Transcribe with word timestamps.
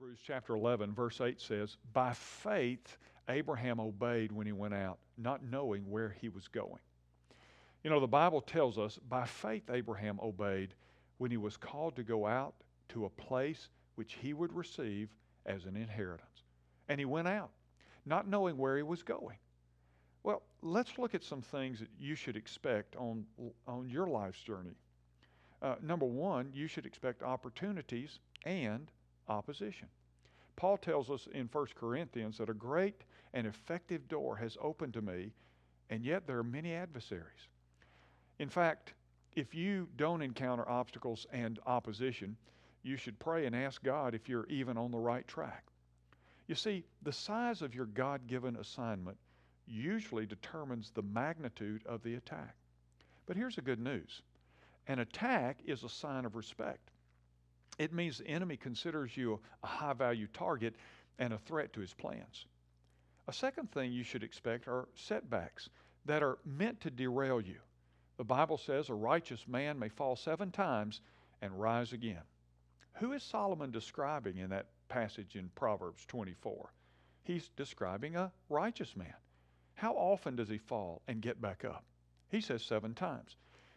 Hebrews 0.00 0.20
chapter 0.26 0.54
11, 0.54 0.94
verse 0.94 1.20
8 1.20 1.38
says, 1.38 1.76
By 1.92 2.14
faith, 2.14 2.96
Abraham 3.28 3.78
obeyed 3.78 4.32
when 4.32 4.46
he 4.46 4.52
went 4.54 4.72
out, 4.72 4.98
not 5.18 5.44
knowing 5.44 5.82
where 5.90 6.16
he 6.22 6.30
was 6.30 6.48
going. 6.48 6.80
You 7.84 7.90
know, 7.90 8.00
the 8.00 8.06
Bible 8.06 8.40
tells 8.40 8.78
us 8.78 8.98
by 9.10 9.26
faith, 9.26 9.68
Abraham 9.70 10.18
obeyed 10.22 10.72
when 11.18 11.30
he 11.30 11.36
was 11.36 11.58
called 11.58 11.96
to 11.96 12.02
go 12.02 12.26
out 12.26 12.54
to 12.88 13.04
a 13.04 13.10
place 13.10 13.68
which 13.96 14.14
he 14.14 14.32
would 14.32 14.54
receive 14.54 15.10
as 15.44 15.66
an 15.66 15.76
inheritance. 15.76 16.44
And 16.88 16.98
he 16.98 17.04
went 17.04 17.28
out, 17.28 17.50
not 18.06 18.26
knowing 18.26 18.56
where 18.56 18.78
he 18.78 18.82
was 18.82 19.02
going. 19.02 19.36
Well, 20.22 20.40
let's 20.62 20.96
look 20.96 21.14
at 21.14 21.22
some 21.22 21.42
things 21.42 21.78
that 21.78 21.90
you 21.98 22.14
should 22.14 22.38
expect 22.38 22.96
on, 22.96 23.26
on 23.68 23.90
your 23.90 24.06
life's 24.06 24.40
journey. 24.40 24.78
Uh, 25.60 25.74
number 25.82 26.06
one, 26.06 26.48
you 26.54 26.68
should 26.68 26.86
expect 26.86 27.22
opportunities 27.22 28.18
and 28.46 28.90
opposition. 29.30 29.88
Paul 30.56 30.76
tells 30.76 31.08
us 31.08 31.28
in 31.32 31.48
1 31.50 31.66
Corinthians 31.74 32.38
that 32.38 32.50
a 32.50 32.54
great 32.54 33.04
and 33.32 33.46
effective 33.46 34.06
door 34.08 34.36
has 34.36 34.58
opened 34.60 34.92
to 34.94 35.02
me, 35.02 35.32
and 35.88 36.04
yet 36.04 36.26
there 36.26 36.38
are 36.38 36.44
many 36.44 36.74
adversaries. 36.74 37.48
In 38.38 38.48
fact, 38.48 38.94
if 39.36 39.54
you 39.54 39.88
don't 39.96 40.22
encounter 40.22 40.68
obstacles 40.68 41.26
and 41.32 41.58
opposition, 41.66 42.36
you 42.82 42.96
should 42.96 43.18
pray 43.18 43.46
and 43.46 43.54
ask 43.54 43.82
God 43.82 44.14
if 44.14 44.28
you're 44.28 44.46
even 44.46 44.76
on 44.76 44.90
the 44.90 44.98
right 44.98 45.26
track. 45.28 45.64
You 46.46 46.54
see, 46.54 46.84
the 47.02 47.12
size 47.12 47.62
of 47.62 47.74
your 47.74 47.86
God 47.86 48.26
given 48.26 48.56
assignment 48.56 49.16
usually 49.66 50.26
determines 50.26 50.90
the 50.90 51.02
magnitude 51.02 51.82
of 51.86 52.02
the 52.02 52.16
attack. 52.16 52.56
But 53.26 53.36
here's 53.36 53.56
the 53.56 53.62
good 53.62 53.78
news 53.78 54.22
an 54.88 54.98
attack 54.98 55.60
is 55.64 55.84
a 55.84 55.88
sign 55.88 56.24
of 56.24 56.34
respect. 56.34 56.90
It 57.80 57.94
means 57.94 58.18
the 58.18 58.28
enemy 58.28 58.58
considers 58.58 59.16
you 59.16 59.40
a 59.62 59.66
high 59.66 59.94
value 59.94 60.26
target 60.34 60.74
and 61.18 61.32
a 61.32 61.38
threat 61.38 61.72
to 61.72 61.80
his 61.80 61.94
plans. 61.94 62.44
A 63.26 63.32
second 63.32 63.72
thing 63.72 63.90
you 63.90 64.02
should 64.02 64.22
expect 64.22 64.68
are 64.68 64.86
setbacks 64.94 65.70
that 66.04 66.22
are 66.22 66.36
meant 66.44 66.82
to 66.82 66.90
derail 66.90 67.40
you. 67.40 67.56
The 68.18 68.24
Bible 68.24 68.58
says 68.58 68.90
a 68.90 68.94
righteous 68.94 69.48
man 69.48 69.78
may 69.78 69.88
fall 69.88 70.14
seven 70.14 70.50
times 70.50 71.00
and 71.40 71.58
rise 71.58 71.94
again. 71.94 72.20
Who 72.96 73.12
is 73.12 73.22
Solomon 73.22 73.70
describing 73.70 74.36
in 74.36 74.50
that 74.50 74.66
passage 74.90 75.34
in 75.34 75.48
Proverbs 75.54 76.04
24? 76.04 76.74
He's 77.22 77.48
describing 77.56 78.14
a 78.14 78.30
righteous 78.50 78.94
man. 78.94 79.14
How 79.72 79.94
often 79.94 80.36
does 80.36 80.50
he 80.50 80.58
fall 80.58 81.00
and 81.08 81.22
get 81.22 81.40
back 81.40 81.64
up? 81.64 81.86
He 82.28 82.42
says 82.42 82.62
seven 82.62 82.92
times. 82.92 83.36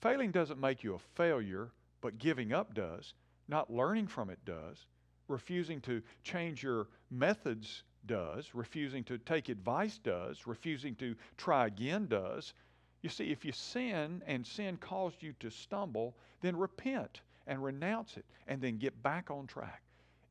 Failing 0.00 0.32
doesn't 0.32 0.58
make 0.58 0.82
you 0.82 0.96
a 0.96 1.14
failure, 1.14 1.70
but 2.00 2.18
giving 2.18 2.52
up 2.52 2.74
does. 2.74 3.14
Not 3.48 3.72
learning 3.72 4.06
from 4.08 4.30
it 4.30 4.38
does. 4.44 4.86
Refusing 5.28 5.80
to 5.82 6.02
change 6.22 6.62
your 6.62 6.88
methods 7.10 7.82
does. 8.06 8.54
Refusing 8.54 9.04
to 9.04 9.18
take 9.18 9.48
advice 9.48 9.98
does. 9.98 10.46
Refusing 10.46 10.94
to 10.96 11.14
try 11.36 11.66
again 11.66 12.06
does. 12.06 12.54
You 13.02 13.10
see, 13.10 13.30
if 13.30 13.44
you 13.44 13.52
sin 13.52 14.22
and 14.26 14.46
sin 14.46 14.78
caused 14.78 15.22
you 15.22 15.34
to 15.40 15.50
stumble, 15.50 16.16
then 16.40 16.56
repent 16.56 17.20
and 17.46 17.62
renounce 17.62 18.16
it 18.16 18.24
and 18.46 18.60
then 18.60 18.78
get 18.78 19.02
back 19.02 19.30
on 19.30 19.46
track. 19.46 19.82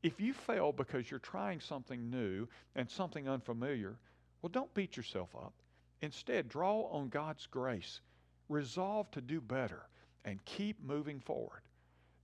If 0.02 0.20
you 0.20 0.34
fail 0.34 0.72
because 0.72 1.10
you're 1.10 1.20
trying 1.20 1.60
something 1.60 2.10
new 2.10 2.48
and 2.76 2.90
something 2.90 3.30
unfamiliar, 3.30 3.96
well, 4.42 4.50
don't 4.50 4.74
beat 4.74 4.98
yourself 4.98 5.30
up. 5.36 5.54
Instead, 6.02 6.50
draw 6.50 6.90
on 6.92 7.08
God's 7.10 7.46
grace. 7.46 8.02
Resolve 8.50 9.10
to 9.12 9.22
do 9.22 9.40
better 9.40 9.84
and 10.26 10.44
keep 10.44 10.84
moving 10.84 11.20
forward. 11.20 11.62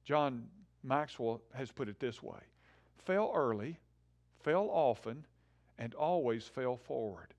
John 0.04 0.48
Maxwell 0.84 1.42
has 1.54 1.72
put 1.72 1.90
it 1.90 2.00
this 2.00 2.22
way 2.24 2.40
fail 2.98 3.32
early, 3.34 3.80
fail 4.44 4.70
often, 4.72 5.26
and 5.78 5.94
always 5.96 6.46
fail 6.46 6.78
forward. 6.78 7.34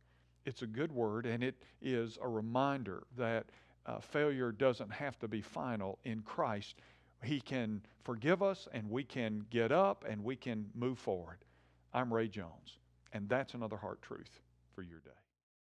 It's 0.44 0.62
a 0.62 0.66
good 0.66 0.91
word, 0.91 1.27
and 1.27 1.44
it 1.44 1.62
is 1.82 2.19
a 2.20 2.28
reminder 2.28 3.02
that 3.16 3.47
uh, 3.87 4.00
failure 4.00 4.53
doesn't 4.53 4.91
have 4.91 5.19
to 5.20 5.28
be 5.28 5.42
final 5.42 5.98
in 6.04 6.20
Christ. 6.22 6.76
He 7.22 7.41
can 7.41 7.82
forgive 8.03 8.42
us, 8.42 8.66
and 8.72 8.91
we 8.91 9.04
can 9.04 9.44
get 9.50 9.70
up, 9.70 10.04
and 10.09 10.25
we 10.25 10.37
can 10.37 10.70
move 10.75 10.98
forward. 10.98 11.44
I'm 11.93 12.12
Ray 12.12 12.28
Jones, 12.28 12.78
and 13.12 13.28
that's 13.28 13.54
another 13.54 13.76
heart 13.76 14.00
truth 14.03 14.41
for 14.75 14.82
your 14.82 15.00
day. 15.00 15.10